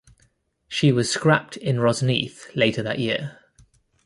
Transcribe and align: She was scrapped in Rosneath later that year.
She 0.67 0.91
was 0.91 1.11
scrapped 1.11 1.57
in 1.57 1.77
Rosneath 1.77 2.49
later 2.55 2.81
that 2.81 2.97
year. 2.97 3.37